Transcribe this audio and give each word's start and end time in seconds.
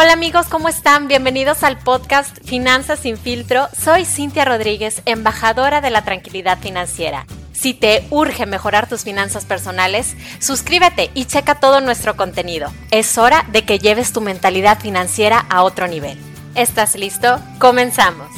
Hola 0.00 0.12
amigos, 0.12 0.46
¿cómo 0.46 0.68
están? 0.68 1.08
Bienvenidos 1.08 1.64
al 1.64 1.76
podcast 1.76 2.38
Finanzas 2.44 3.00
sin 3.00 3.16
filtro. 3.16 3.66
Soy 3.76 4.04
Cintia 4.04 4.44
Rodríguez, 4.44 5.02
embajadora 5.06 5.80
de 5.80 5.90
la 5.90 6.04
tranquilidad 6.04 6.60
financiera. 6.60 7.26
Si 7.52 7.74
te 7.74 8.06
urge 8.10 8.46
mejorar 8.46 8.88
tus 8.88 9.02
finanzas 9.02 9.44
personales, 9.44 10.14
suscríbete 10.38 11.10
y 11.14 11.24
checa 11.24 11.56
todo 11.56 11.80
nuestro 11.80 12.16
contenido. 12.16 12.72
Es 12.92 13.18
hora 13.18 13.44
de 13.50 13.64
que 13.64 13.80
lleves 13.80 14.12
tu 14.12 14.20
mentalidad 14.20 14.78
financiera 14.78 15.44
a 15.50 15.64
otro 15.64 15.88
nivel. 15.88 16.16
¿Estás 16.54 16.94
listo? 16.94 17.40
Comenzamos. 17.58 18.37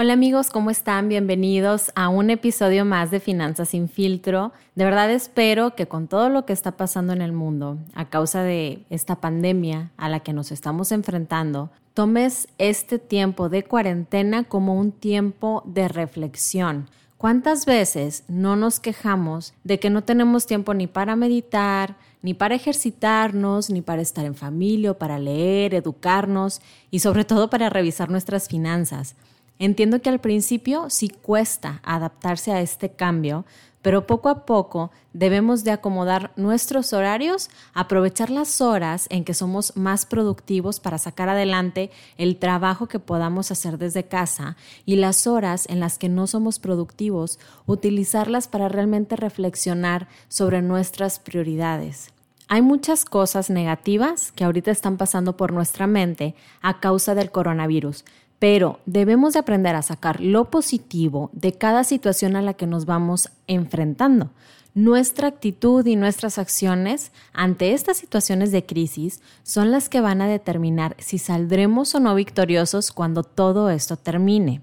Hola 0.00 0.12
amigos, 0.12 0.50
¿cómo 0.50 0.70
están? 0.70 1.08
Bienvenidos 1.08 1.90
a 1.96 2.08
un 2.08 2.30
episodio 2.30 2.84
más 2.84 3.10
de 3.10 3.18
Finanzas 3.18 3.70
sin 3.70 3.88
filtro. 3.88 4.52
De 4.76 4.84
verdad 4.84 5.10
espero 5.10 5.74
que 5.74 5.88
con 5.88 6.06
todo 6.06 6.28
lo 6.28 6.46
que 6.46 6.52
está 6.52 6.76
pasando 6.76 7.12
en 7.12 7.20
el 7.20 7.32
mundo 7.32 7.78
a 7.94 8.08
causa 8.08 8.44
de 8.44 8.84
esta 8.90 9.16
pandemia 9.16 9.90
a 9.96 10.08
la 10.08 10.20
que 10.20 10.32
nos 10.32 10.52
estamos 10.52 10.92
enfrentando, 10.92 11.70
tomes 11.94 12.46
este 12.58 13.00
tiempo 13.00 13.48
de 13.48 13.64
cuarentena 13.64 14.44
como 14.44 14.76
un 14.76 14.92
tiempo 14.92 15.64
de 15.66 15.88
reflexión. 15.88 16.88
¿Cuántas 17.16 17.66
veces 17.66 18.22
no 18.28 18.54
nos 18.54 18.78
quejamos 18.78 19.52
de 19.64 19.80
que 19.80 19.90
no 19.90 20.04
tenemos 20.04 20.46
tiempo 20.46 20.74
ni 20.74 20.86
para 20.86 21.16
meditar, 21.16 21.96
ni 22.22 22.34
para 22.34 22.54
ejercitarnos, 22.54 23.68
ni 23.68 23.82
para 23.82 24.00
estar 24.00 24.24
en 24.24 24.36
familia, 24.36 24.94
para 24.94 25.18
leer, 25.18 25.74
educarnos 25.74 26.60
y 26.92 27.00
sobre 27.00 27.24
todo 27.24 27.50
para 27.50 27.68
revisar 27.68 28.10
nuestras 28.10 28.46
finanzas? 28.46 29.16
Entiendo 29.58 30.00
que 30.00 30.08
al 30.08 30.20
principio 30.20 30.88
sí 30.88 31.08
cuesta 31.08 31.80
adaptarse 31.82 32.52
a 32.52 32.60
este 32.60 32.90
cambio, 32.90 33.44
pero 33.82 34.06
poco 34.06 34.28
a 34.28 34.44
poco 34.44 34.90
debemos 35.12 35.64
de 35.64 35.70
acomodar 35.70 36.32
nuestros 36.36 36.92
horarios, 36.92 37.48
aprovechar 37.74 38.30
las 38.30 38.60
horas 38.60 39.06
en 39.10 39.24
que 39.24 39.34
somos 39.34 39.76
más 39.76 40.06
productivos 40.06 40.78
para 40.78 40.98
sacar 40.98 41.28
adelante 41.28 41.90
el 42.18 42.36
trabajo 42.36 42.86
que 42.86 42.98
podamos 42.98 43.50
hacer 43.50 43.78
desde 43.78 44.04
casa 44.04 44.56
y 44.84 44.96
las 44.96 45.26
horas 45.26 45.66
en 45.68 45.80
las 45.80 45.98
que 45.98 46.08
no 46.08 46.26
somos 46.26 46.58
productivos, 46.58 47.38
utilizarlas 47.66 48.46
para 48.46 48.68
realmente 48.68 49.16
reflexionar 49.16 50.08
sobre 50.28 50.62
nuestras 50.62 51.18
prioridades. 51.18 52.12
Hay 52.50 52.62
muchas 52.62 53.04
cosas 53.04 53.50
negativas 53.50 54.32
que 54.32 54.44
ahorita 54.44 54.70
están 54.70 54.96
pasando 54.96 55.36
por 55.36 55.52
nuestra 55.52 55.86
mente 55.86 56.34
a 56.62 56.80
causa 56.80 57.14
del 57.14 57.30
coronavirus, 57.30 58.04
pero 58.38 58.78
debemos 58.86 59.32
de 59.32 59.40
aprender 59.40 59.74
a 59.74 59.82
sacar 59.82 60.20
lo 60.20 60.46
positivo 60.50 61.30
de 61.32 61.52
cada 61.52 61.84
situación 61.84 62.36
a 62.36 62.42
la 62.42 62.54
que 62.54 62.66
nos 62.66 62.86
vamos 62.86 63.30
enfrentando. 63.46 64.30
Nuestra 64.74 65.26
actitud 65.26 65.84
y 65.86 65.96
nuestras 65.96 66.38
acciones 66.38 67.10
ante 67.32 67.72
estas 67.72 67.96
situaciones 67.96 68.52
de 68.52 68.64
crisis 68.64 69.20
son 69.42 69.72
las 69.72 69.88
que 69.88 70.00
van 70.00 70.22
a 70.22 70.28
determinar 70.28 70.94
si 70.98 71.18
saldremos 71.18 71.94
o 71.94 72.00
no 72.00 72.14
victoriosos 72.14 72.92
cuando 72.92 73.24
todo 73.24 73.70
esto 73.70 73.96
termine. 73.96 74.60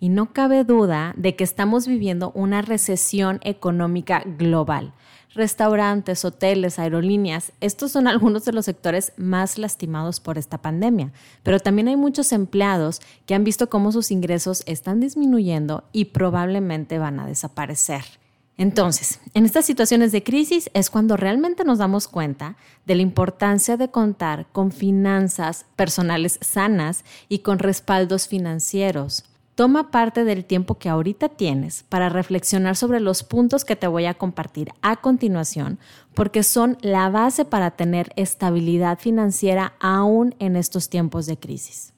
Y 0.00 0.10
no 0.10 0.34
cabe 0.34 0.64
duda 0.64 1.14
de 1.16 1.34
que 1.34 1.44
estamos 1.44 1.86
viviendo 1.86 2.30
una 2.34 2.60
recesión 2.60 3.40
económica 3.42 4.22
global 4.26 4.92
restaurantes, 5.34 6.24
hoteles, 6.24 6.78
aerolíneas, 6.78 7.52
estos 7.60 7.92
son 7.92 8.06
algunos 8.06 8.44
de 8.44 8.52
los 8.52 8.64
sectores 8.64 9.12
más 9.16 9.58
lastimados 9.58 10.20
por 10.20 10.38
esta 10.38 10.58
pandemia, 10.58 11.12
pero 11.42 11.60
también 11.60 11.88
hay 11.88 11.96
muchos 11.96 12.32
empleados 12.32 13.00
que 13.26 13.34
han 13.34 13.44
visto 13.44 13.68
cómo 13.68 13.92
sus 13.92 14.10
ingresos 14.10 14.62
están 14.66 15.00
disminuyendo 15.00 15.84
y 15.92 16.06
probablemente 16.06 16.98
van 16.98 17.20
a 17.20 17.26
desaparecer. 17.26 18.04
Entonces, 18.56 19.20
en 19.34 19.44
estas 19.44 19.64
situaciones 19.64 20.12
de 20.12 20.22
crisis 20.22 20.70
es 20.74 20.88
cuando 20.88 21.16
realmente 21.16 21.64
nos 21.64 21.78
damos 21.78 22.06
cuenta 22.06 22.56
de 22.86 22.94
la 22.94 23.02
importancia 23.02 23.76
de 23.76 23.90
contar 23.90 24.46
con 24.52 24.70
finanzas 24.70 25.66
personales 25.74 26.38
sanas 26.40 27.04
y 27.28 27.40
con 27.40 27.58
respaldos 27.58 28.28
financieros. 28.28 29.24
Toma 29.54 29.92
parte 29.92 30.24
del 30.24 30.44
tiempo 30.44 30.78
que 30.78 30.88
ahorita 30.88 31.28
tienes 31.28 31.84
para 31.84 32.08
reflexionar 32.08 32.74
sobre 32.74 32.98
los 32.98 33.22
puntos 33.22 33.64
que 33.64 33.76
te 33.76 33.86
voy 33.86 34.06
a 34.06 34.14
compartir 34.14 34.72
a 34.82 34.96
continuación, 34.96 35.78
porque 36.12 36.42
son 36.42 36.76
la 36.80 37.08
base 37.08 37.44
para 37.44 37.70
tener 37.70 38.12
estabilidad 38.16 38.98
financiera 38.98 39.74
aún 39.78 40.34
en 40.40 40.56
estos 40.56 40.88
tiempos 40.88 41.26
de 41.26 41.36
crisis. 41.36 41.92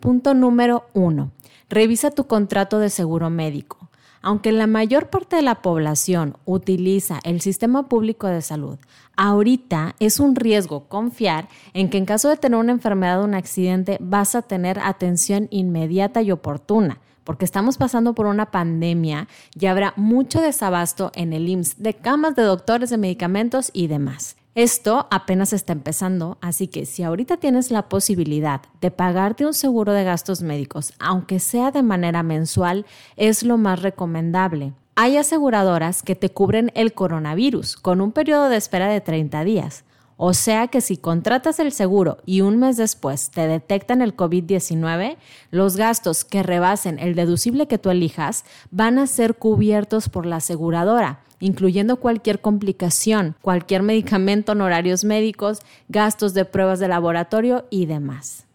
Punto 0.00 0.32
número 0.32 0.86
uno. 0.94 1.30
Revisa 1.68 2.10
tu 2.10 2.26
contrato 2.26 2.78
de 2.78 2.88
seguro 2.88 3.28
médico. 3.28 3.83
Aunque 4.26 4.52
la 4.52 4.66
mayor 4.66 5.10
parte 5.10 5.36
de 5.36 5.42
la 5.42 5.60
población 5.60 6.38
utiliza 6.46 7.20
el 7.24 7.42
sistema 7.42 7.90
público 7.90 8.26
de 8.26 8.40
salud, 8.40 8.78
ahorita 9.18 9.96
es 9.98 10.18
un 10.18 10.34
riesgo 10.34 10.88
confiar 10.88 11.50
en 11.74 11.90
que 11.90 11.98
en 11.98 12.06
caso 12.06 12.30
de 12.30 12.38
tener 12.38 12.58
una 12.58 12.72
enfermedad 12.72 13.20
o 13.20 13.24
un 13.24 13.34
accidente 13.34 13.98
vas 14.00 14.34
a 14.34 14.40
tener 14.40 14.78
atención 14.78 15.46
inmediata 15.50 16.22
y 16.22 16.30
oportuna 16.30 17.00
porque 17.24 17.44
estamos 17.44 17.76
pasando 17.76 18.14
por 18.14 18.24
una 18.24 18.50
pandemia 18.50 19.28
y 19.58 19.66
habrá 19.66 19.92
mucho 19.96 20.40
desabasto 20.40 21.12
en 21.14 21.34
el 21.34 21.46
IMSS 21.46 21.82
de 21.82 21.92
camas 21.92 22.34
de 22.34 22.44
doctores, 22.44 22.88
de 22.88 22.96
medicamentos 22.96 23.70
y 23.74 23.88
demás. 23.88 24.36
Esto 24.54 25.08
apenas 25.10 25.52
está 25.52 25.72
empezando, 25.72 26.38
así 26.40 26.68
que 26.68 26.86
si 26.86 27.02
ahorita 27.02 27.38
tienes 27.38 27.72
la 27.72 27.88
posibilidad 27.88 28.62
de 28.80 28.92
pagarte 28.92 29.44
un 29.44 29.52
seguro 29.52 29.92
de 29.92 30.04
gastos 30.04 30.42
médicos, 30.42 30.92
aunque 31.00 31.40
sea 31.40 31.72
de 31.72 31.82
manera 31.82 32.22
mensual, 32.22 32.86
es 33.16 33.42
lo 33.42 33.58
más 33.58 33.82
recomendable. 33.82 34.72
Hay 34.94 35.16
aseguradoras 35.16 36.04
que 36.04 36.14
te 36.14 36.30
cubren 36.30 36.70
el 36.76 36.92
coronavirus 36.92 37.74
con 37.74 38.00
un 38.00 38.12
periodo 38.12 38.48
de 38.48 38.56
espera 38.56 38.86
de 38.86 39.00
30 39.00 39.42
días. 39.42 39.84
O 40.26 40.32
sea 40.32 40.68
que 40.68 40.80
si 40.80 40.96
contratas 40.96 41.58
el 41.58 41.70
seguro 41.70 42.16
y 42.24 42.40
un 42.40 42.58
mes 42.58 42.78
después 42.78 43.30
te 43.30 43.46
detectan 43.46 44.00
el 44.00 44.16
COVID-19, 44.16 45.18
los 45.50 45.76
gastos 45.76 46.24
que 46.24 46.42
rebasen 46.42 46.98
el 46.98 47.14
deducible 47.14 47.68
que 47.68 47.76
tú 47.76 47.90
elijas 47.90 48.46
van 48.70 48.98
a 48.98 49.06
ser 49.06 49.34
cubiertos 49.34 50.08
por 50.08 50.24
la 50.24 50.36
aseguradora, 50.36 51.20
incluyendo 51.40 51.96
cualquier 51.96 52.40
complicación, 52.40 53.36
cualquier 53.42 53.82
medicamento, 53.82 54.52
honorarios 54.52 55.04
médicos, 55.04 55.58
gastos 55.90 56.32
de 56.32 56.46
pruebas 56.46 56.78
de 56.78 56.88
laboratorio 56.88 57.66
y 57.68 57.84
demás. 57.84 58.46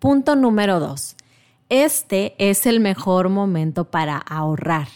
Punto 0.00 0.34
número 0.34 0.80
2. 0.80 1.14
Este 1.68 2.34
es 2.38 2.66
el 2.66 2.80
mejor 2.80 3.28
momento 3.28 3.84
para 3.84 4.16
ahorrar. 4.16 4.88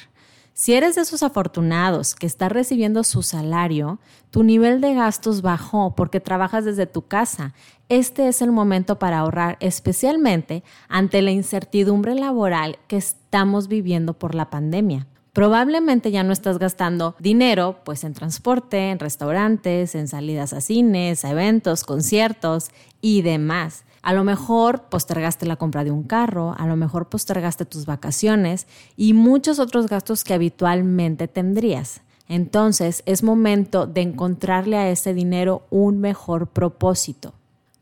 Si 0.58 0.74
eres 0.74 0.96
de 0.96 1.02
esos 1.02 1.22
afortunados 1.22 2.16
que 2.16 2.26
está 2.26 2.48
recibiendo 2.48 3.04
su 3.04 3.22
salario, 3.22 4.00
tu 4.32 4.42
nivel 4.42 4.80
de 4.80 4.92
gastos 4.92 5.40
bajó 5.40 5.94
porque 5.94 6.18
trabajas 6.18 6.64
desde 6.64 6.86
tu 6.86 7.02
casa. 7.02 7.54
Este 7.88 8.26
es 8.26 8.42
el 8.42 8.50
momento 8.50 8.98
para 8.98 9.20
ahorrar, 9.20 9.56
especialmente 9.60 10.64
ante 10.88 11.22
la 11.22 11.30
incertidumbre 11.30 12.16
laboral 12.16 12.80
que 12.88 12.96
estamos 12.96 13.68
viviendo 13.68 14.14
por 14.14 14.34
la 14.34 14.50
pandemia. 14.50 15.06
Probablemente 15.32 16.10
ya 16.10 16.24
no 16.24 16.32
estás 16.32 16.58
gastando 16.58 17.14
dinero 17.20 17.78
pues 17.84 18.02
en 18.02 18.14
transporte, 18.14 18.90
en 18.90 18.98
restaurantes, 18.98 19.94
en 19.94 20.08
salidas 20.08 20.52
a 20.54 20.60
cines, 20.60 21.24
a 21.24 21.30
eventos, 21.30 21.84
conciertos 21.84 22.72
y 23.00 23.22
demás. 23.22 23.84
A 24.08 24.14
lo 24.14 24.24
mejor 24.24 24.84
postergaste 24.84 25.44
la 25.44 25.56
compra 25.56 25.84
de 25.84 25.90
un 25.90 26.02
carro, 26.02 26.54
a 26.56 26.66
lo 26.66 26.76
mejor 26.76 27.10
postergaste 27.10 27.66
tus 27.66 27.84
vacaciones 27.84 28.66
y 28.96 29.12
muchos 29.12 29.58
otros 29.58 29.86
gastos 29.86 30.24
que 30.24 30.32
habitualmente 30.32 31.28
tendrías. 31.28 32.00
Entonces 32.26 33.02
es 33.04 33.22
momento 33.22 33.86
de 33.86 34.00
encontrarle 34.00 34.78
a 34.78 34.88
ese 34.88 35.12
dinero 35.12 35.66
un 35.68 36.00
mejor 36.00 36.46
propósito. 36.46 37.34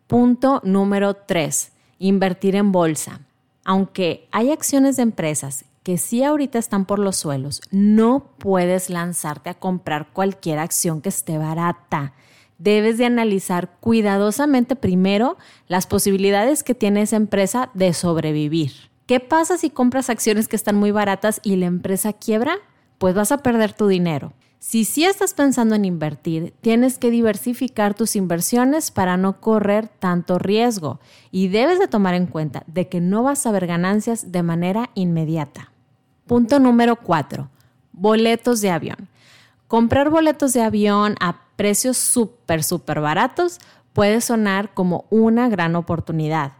Punto 0.08 0.60
número 0.64 1.14
3. 1.14 1.70
Invertir 2.00 2.56
en 2.56 2.72
bolsa. 2.72 3.20
Aunque 3.64 4.26
hay 4.32 4.50
acciones 4.50 4.96
de 4.96 5.04
empresas 5.04 5.64
que 5.84 5.96
sí 5.96 6.24
ahorita 6.24 6.58
están 6.58 6.86
por 6.86 6.98
los 6.98 7.14
suelos, 7.14 7.60
no 7.70 8.30
puedes 8.38 8.90
lanzarte 8.90 9.50
a 9.50 9.54
comprar 9.54 10.08
cualquier 10.12 10.58
acción 10.58 11.02
que 11.02 11.10
esté 11.10 11.38
barata 11.38 12.14
debes 12.58 12.98
de 12.98 13.06
analizar 13.06 13.76
cuidadosamente 13.80 14.76
primero 14.76 15.36
las 15.68 15.86
posibilidades 15.86 16.62
que 16.62 16.74
tiene 16.74 17.02
esa 17.02 17.16
empresa 17.16 17.70
de 17.74 17.92
sobrevivir. 17.92 18.72
¿Qué 19.06 19.20
pasa 19.20 19.56
si 19.56 19.70
compras 19.70 20.10
acciones 20.10 20.48
que 20.48 20.56
están 20.56 20.76
muy 20.76 20.90
baratas 20.90 21.40
y 21.44 21.56
la 21.56 21.66
empresa 21.66 22.12
quiebra? 22.12 22.56
Pues 22.98 23.14
vas 23.14 23.30
a 23.30 23.38
perder 23.38 23.72
tu 23.72 23.86
dinero. 23.86 24.32
Si 24.58 24.84
sí 24.84 25.04
estás 25.04 25.32
pensando 25.32 25.76
en 25.76 25.84
invertir, 25.84 26.54
tienes 26.60 26.98
que 26.98 27.10
diversificar 27.10 27.94
tus 27.94 28.16
inversiones 28.16 28.90
para 28.90 29.16
no 29.16 29.40
correr 29.40 29.86
tanto 29.86 30.38
riesgo 30.38 30.98
y 31.30 31.48
debes 31.48 31.78
de 31.78 31.86
tomar 31.86 32.14
en 32.14 32.26
cuenta 32.26 32.64
de 32.66 32.88
que 32.88 33.00
no 33.00 33.22
vas 33.22 33.46
a 33.46 33.52
ver 33.52 33.68
ganancias 33.68 34.32
de 34.32 34.42
manera 34.42 34.90
inmediata. 34.94 35.70
Punto 36.26 36.58
número 36.58 36.96
4. 36.96 37.48
Boletos 37.92 38.60
de 38.60 38.70
avión. 38.70 39.08
Comprar 39.68 40.10
boletos 40.10 40.52
de 40.52 40.62
avión 40.62 41.14
a 41.20 41.45
precios 41.56 41.96
súper, 41.96 42.62
súper 42.62 43.00
baratos 43.00 43.58
puede 43.92 44.20
sonar 44.20 44.74
como 44.74 45.06
una 45.10 45.48
gran 45.48 45.74
oportunidad. 45.74 46.52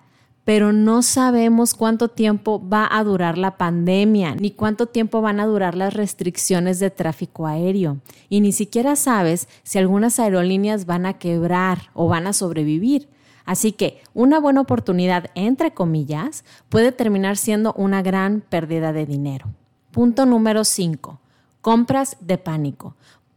pero 0.45 0.73
no 0.73 1.03
sabemos 1.03 1.75
cuánto 1.75 2.07
tiempo 2.07 2.63
va 2.67 2.89
a 2.89 3.03
durar 3.03 3.37
la 3.37 3.57
pandemia, 3.57 4.37
ni 4.37 4.53
cuánto 4.53 4.87
tiempo 4.87 5.21
van 5.21 5.41
a 5.41 5.47
durar 5.47 5.75
las 5.75 5.93
restricciones 5.93 6.79
de 6.79 6.89
tráfico 6.91 7.49
aéreo. 7.49 7.99
Y 8.29 8.41
ni 8.41 8.53
siquiera 8.53 8.95
sabes 8.95 9.49
si 9.65 9.79
algunas 9.79 10.21
aerolíneas 10.21 10.87
van 10.87 11.05
a 11.05 11.15
quebrar 11.15 11.91
o 11.95 12.07
van 12.07 12.29
a 12.29 12.33
sobrevivir. 12.33 13.09
Así 13.45 13.73
que 13.73 14.01
una 14.15 14.39
buena 14.39 14.61
oportunidad, 14.61 15.31
entre 15.35 15.73
comillas, 15.73 16.45
puede 16.69 16.93
terminar 16.93 17.37
siendo 17.37 17.73
una 17.73 18.03
gran 18.03 18.41
pérdida 18.41 18.93
de 18.93 19.05
dinero. 19.05 19.49
Punto 19.91 20.27
número 20.27 20.63
5. 20.63 21.19
Compras 21.61 22.17
de 22.21 22.39
pánico. 22.39 22.95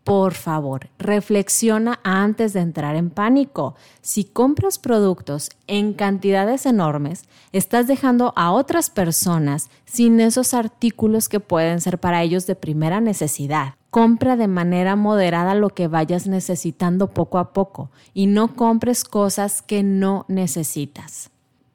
Por 0.09 0.33
favor, 0.33 0.89
reflexiona 0.97 2.00
antes 2.03 2.53
de 2.53 2.61
entrar 2.61 2.95
en 2.95 3.11
pánico. 3.11 3.75
Si 4.01 4.23
compras 4.23 4.79
productos 4.79 5.51
en 5.67 5.94
cantidades 5.94 6.65
enormes, 6.65 7.25
estás 7.51 7.85
dejando 7.85 8.33
a 8.35 8.51
otras 8.51 8.89
personas 8.89 9.69
sin 9.85 10.19
esos 10.19 10.56
artículos 10.56 11.29
que 11.29 11.39
pueden 11.39 11.79
ser 11.79 12.00
para 12.00 12.23
ellos 12.23 12.47
de 12.47 12.56
primera 12.56 13.01
necesidad. 13.01 13.75
Compra 13.91 14.35
de 14.35 14.47
manera 14.47 14.95
moderada 14.95 15.53
lo 15.53 15.69
que 15.69 15.88
vayas 15.88 16.25
necesitando 16.25 17.11
poco 17.11 17.38
a 17.38 17.53
poco 17.53 17.91
y 18.11 18.25
no 18.25 18.56
compres 18.56 19.03
cosas 19.03 19.61
que 19.61 19.83
no 19.83 20.25
necesitas. 20.27 21.29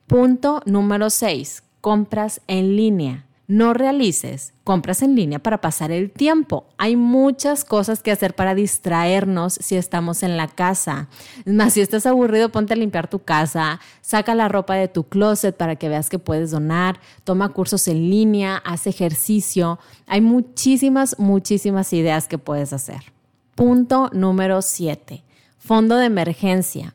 Punto 0.08 0.60
número 0.66 1.08
6. 1.08 1.62
Compras 1.80 2.40
en 2.48 2.74
línea 2.74 3.26
no 3.46 3.74
realices 3.74 4.54
compras 4.64 5.02
en 5.02 5.14
línea 5.14 5.38
para 5.38 5.60
pasar 5.60 5.90
el 5.90 6.10
tiempo. 6.10 6.66
Hay 6.78 6.96
muchas 6.96 7.64
cosas 7.64 8.02
que 8.02 8.10
hacer 8.10 8.34
para 8.34 8.54
distraernos 8.54 9.54
si 9.60 9.76
estamos 9.76 10.22
en 10.22 10.36
la 10.36 10.48
casa. 10.48 11.08
Más, 11.44 11.74
si 11.74 11.82
estás 11.82 12.06
aburrido, 12.06 12.48
ponte 12.48 12.72
a 12.72 12.76
limpiar 12.76 13.08
tu 13.08 13.18
casa, 13.18 13.80
saca 14.00 14.34
la 14.34 14.48
ropa 14.48 14.74
de 14.74 14.88
tu 14.88 15.04
closet 15.04 15.56
para 15.56 15.76
que 15.76 15.90
veas 15.90 16.08
que 16.08 16.18
puedes 16.18 16.50
donar, 16.50 16.98
toma 17.24 17.50
cursos 17.50 17.86
en 17.88 18.08
línea, 18.10 18.56
haz 18.56 18.86
ejercicio. 18.86 19.78
Hay 20.06 20.22
muchísimas, 20.22 21.18
muchísimas 21.18 21.92
ideas 21.92 22.26
que 22.26 22.38
puedes 22.38 22.72
hacer. 22.72 23.12
Punto 23.54 24.10
número 24.12 24.62
7. 24.62 25.22
Fondo 25.58 25.96
de 25.96 26.06
emergencia 26.06 26.94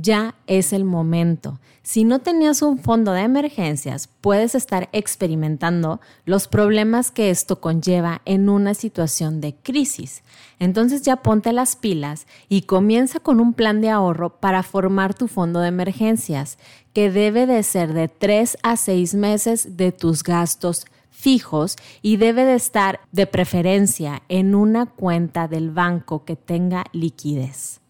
ya 0.00 0.36
es 0.46 0.72
el 0.72 0.84
momento. 0.84 1.58
Si 1.82 2.04
no 2.04 2.20
tenías 2.20 2.62
un 2.62 2.78
fondo 2.78 3.12
de 3.12 3.22
emergencias, 3.22 4.08
puedes 4.20 4.54
estar 4.54 4.88
experimentando 4.92 6.00
los 6.24 6.46
problemas 6.46 7.10
que 7.10 7.30
esto 7.30 7.60
conlleva 7.60 8.22
en 8.24 8.48
una 8.48 8.74
situación 8.74 9.40
de 9.40 9.56
crisis. 9.56 10.22
Entonces 10.60 11.02
ya 11.02 11.16
ponte 11.16 11.52
las 11.52 11.74
pilas 11.74 12.28
y 12.48 12.62
comienza 12.62 13.18
con 13.18 13.40
un 13.40 13.54
plan 13.54 13.80
de 13.80 13.90
ahorro 13.90 14.38
para 14.38 14.62
formar 14.62 15.14
tu 15.14 15.26
fondo 15.26 15.60
de 15.60 15.68
emergencias, 15.68 16.58
que 16.92 17.10
debe 17.10 17.46
de 17.46 17.62
ser 17.64 17.92
de 17.92 18.06
3 18.06 18.58
a 18.62 18.76
6 18.76 19.14
meses 19.14 19.76
de 19.76 19.90
tus 19.90 20.22
gastos 20.22 20.86
fijos 21.10 21.74
y 22.02 22.18
debe 22.18 22.44
de 22.44 22.54
estar 22.54 23.00
de 23.10 23.26
preferencia 23.26 24.22
en 24.28 24.54
una 24.54 24.86
cuenta 24.86 25.48
del 25.48 25.72
banco 25.72 26.24
que 26.24 26.36
tenga 26.36 26.84
liquidez. 26.92 27.80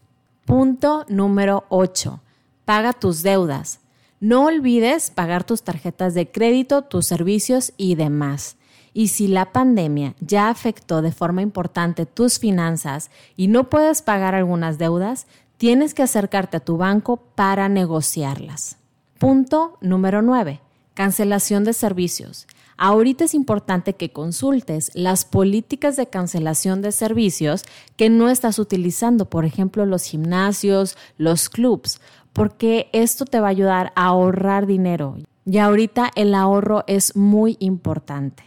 Punto 0.48 1.04
número 1.10 1.66
8. 1.68 2.22
Paga 2.64 2.94
tus 2.94 3.22
deudas. 3.22 3.80
No 4.18 4.46
olvides 4.46 5.10
pagar 5.10 5.44
tus 5.44 5.62
tarjetas 5.62 6.14
de 6.14 6.30
crédito, 6.30 6.80
tus 6.80 7.04
servicios 7.04 7.74
y 7.76 7.96
demás. 7.96 8.56
Y 8.94 9.08
si 9.08 9.28
la 9.28 9.52
pandemia 9.52 10.14
ya 10.20 10.48
afectó 10.48 11.02
de 11.02 11.12
forma 11.12 11.42
importante 11.42 12.06
tus 12.06 12.38
finanzas 12.38 13.10
y 13.36 13.48
no 13.48 13.68
puedes 13.68 14.00
pagar 14.00 14.34
algunas 14.34 14.78
deudas, 14.78 15.26
tienes 15.58 15.92
que 15.92 16.04
acercarte 16.04 16.56
a 16.56 16.60
tu 16.60 16.78
banco 16.78 17.18
para 17.34 17.68
negociarlas. 17.68 18.78
Punto 19.18 19.76
número 19.82 20.22
9. 20.22 20.62
Cancelación 20.94 21.64
de 21.64 21.74
servicios. 21.74 22.46
Ahorita 22.80 23.24
es 23.24 23.34
importante 23.34 23.94
que 23.94 24.12
consultes 24.12 24.92
las 24.94 25.24
políticas 25.24 25.96
de 25.96 26.06
cancelación 26.06 26.80
de 26.80 26.92
servicios 26.92 27.64
que 27.96 28.08
no 28.08 28.30
estás 28.30 28.60
utilizando, 28.60 29.28
por 29.28 29.44
ejemplo, 29.44 29.84
los 29.84 30.04
gimnasios, 30.04 30.96
los 31.16 31.48
clubs, 31.48 32.00
porque 32.32 32.88
esto 32.92 33.24
te 33.24 33.40
va 33.40 33.48
a 33.48 33.50
ayudar 33.50 33.92
a 33.96 34.06
ahorrar 34.06 34.68
dinero. 34.68 35.16
Y 35.44 35.58
ahorita 35.58 36.10
el 36.14 36.34
ahorro 36.34 36.84
es 36.86 37.16
muy 37.16 37.56
importante. 37.58 38.44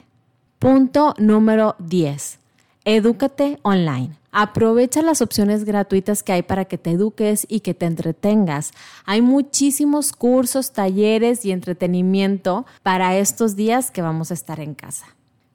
Punto 0.59 1.13
número 1.17 1.75
10. 1.79 2.40
Edúcate 2.83 3.59
online. 3.61 4.17
Aprovecha 4.31 5.03
las 5.03 5.21
opciones 5.21 5.65
gratuitas 5.65 6.23
que 6.23 6.31
hay 6.31 6.41
para 6.41 6.65
que 6.65 6.79
te 6.79 6.89
eduques 6.89 7.45
y 7.47 7.59
que 7.59 7.75
te 7.75 7.85
entretengas. 7.85 8.71
Hay 9.05 9.21
muchísimos 9.21 10.13
cursos, 10.13 10.71
talleres 10.71 11.45
y 11.45 11.51
entretenimiento 11.51 12.65
para 12.81 13.15
estos 13.17 13.55
días 13.55 13.91
que 13.91 14.01
vamos 14.01 14.31
a 14.31 14.33
estar 14.33 14.59
en 14.59 14.73
casa. 14.73 15.05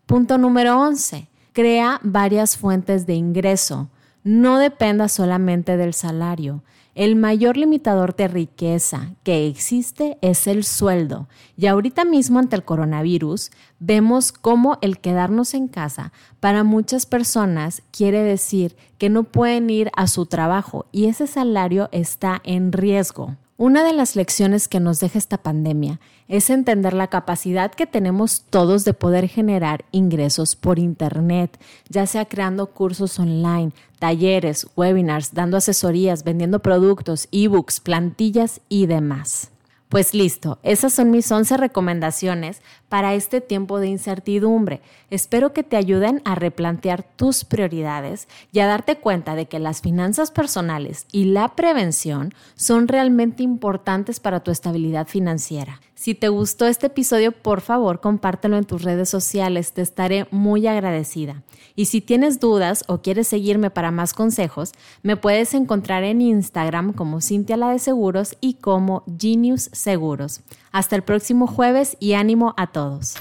Punto 0.06 0.38
número 0.38 0.78
11. 0.78 1.26
Crea 1.52 1.98
varias 2.04 2.56
fuentes 2.56 3.06
de 3.06 3.14
ingreso. 3.14 3.88
No 4.22 4.58
dependa 4.58 5.08
solamente 5.08 5.76
del 5.76 5.94
salario. 5.94 6.62
El 6.96 7.14
mayor 7.14 7.58
limitador 7.58 8.16
de 8.16 8.26
riqueza 8.26 9.10
que 9.22 9.46
existe 9.46 10.16
es 10.22 10.46
el 10.46 10.64
sueldo. 10.64 11.28
Y 11.54 11.66
ahorita 11.66 12.06
mismo 12.06 12.38
ante 12.38 12.56
el 12.56 12.64
coronavirus 12.64 13.50
vemos 13.78 14.32
cómo 14.32 14.78
el 14.80 14.98
quedarnos 14.98 15.52
en 15.52 15.68
casa 15.68 16.10
para 16.40 16.64
muchas 16.64 17.04
personas 17.04 17.82
quiere 17.90 18.22
decir 18.22 18.76
que 18.96 19.10
no 19.10 19.24
pueden 19.24 19.68
ir 19.68 19.90
a 19.94 20.06
su 20.06 20.24
trabajo 20.24 20.86
y 20.90 21.04
ese 21.04 21.26
salario 21.26 21.90
está 21.92 22.40
en 22.44 22.72
riesgo. 22.72 23.36
Una 23.58 23.84
de 23.84 23.94
las 23.94 24.16
lecciones 24.16 24.68
que 24.68 24.80
nos 24.80 25.00
deja 25.00 25.18
esta 25.18 25.38
pandemia 25.38 25.98
es 26.28 26.50
entender 26.50 26.92
la 26.92 27.06
capacidad 27.06 27.72
que 27.72 27.86
tenemos 27.86 28.44
todos 28.50 28.84
de 28.84 28.92
poder 28.92 29.28
generar 29.28 29.86
ingresos 29.92 30.56
por 30.56 30.78
Internet, 30.78 31.58
ya 31.88 32.06
sea 32.06 32.26
creando 32.26 32.66
cursos 32.66 33.18
online, 33.18 33.72
talleres, 33.98 34.66
webinars, 34.76 35.32
dando 35.32 35.56
asesorías, 35.56 36.22
vendiendo 36.22 36.58
productos, 36.60 37.28
ebooks, 37.32 37.80
plantillas 37.80 38.60
y 38.68 38.84
demás. 38.84 39.52
Pues 39.88 40.12
listo, 40.12 40.58
esas 40.62 40.92
son 40.92 41.10
mis 41.10 41.32
11 41.32 41.56
recomendaciones 41.56 42.60
para 42.88 43.14
este 43.14 43.40
tiempo 43.40 43.80
de 43.80 43.88
incertidumbre. 43.88 44.80
Espero 45.10 45.52
que 45.52 45.62
te 45.62 45.76
ayuden 45.76 46.22
a 46.24 46.34
replantear 46.34 47.02
tus 47.02 47.44
prioridades 47.44 48.28
y 48.52 48.60
a 48.60 48.66
darte 48.66 48.96
cuenta 48.96 49.34
de 49.34 49.46
que 49.46 49.58
las 49.58 49.80
finanzas 49.80 50.30
personales 50.30 51.06
y 51.12 51.24
la 51.24 51.54
prevención 51.56 52.32
son 52.54 52.88
realmente 52.88 53.42
importantes 53.42 54.20
para 54.20 54.40
tu 54.40 54.50
estabilidad 54.50 55.06
financiera. 55.06 55.80
Si 55.94 56.14
te 56.14 56.28
gustó 56.28 56.66
este 56.66 56.88
episodio, 56.88 57.32
por 57.32 57.62
favor, 57.62 58.00
compártelo 58.00 58.58
en 58.58 58.64
tus 58.64 58.82
redes 58.82 59.08
sociales, 59.08 59.72
te 59.72 59.80
estaré 59.80 60.26
muy 60.30 60.66
agradecida. 60.66 61.42
Y 61.74 61.86
si 61.86 62.02
tienes 62.02 62.38
dudas 62.38 62.84
o 62.86 63.00
quieres 63.00 63.28
seguirme 63.28 63.70
para 63.70 63.90
más 63.90 64.12
consejos, 64.12 64.72
me 65.02 65.16
puedes 65.16 65.54
encontrar 65.54 66.04
en 66.04 66.20
Instagram 66.20 66.92
como 66.92 67.22
Cintia 67.22 67.56
la 67.56 67.70
de 67.70 67.78
Seguros 67.78 68.36
y 68.42 68.54
como 68.54 69.04
Genius 69.18 69.70
Seguros. 69.72 70.42
Hasta 70.70 70.96
el 70.96 71.02
próximo 71.02 71.46
jueves 71.46 71.96
y 71.98 72.12
ánimo 72.12 72.52
a 72.58 72.66
todos. 72.76 73.14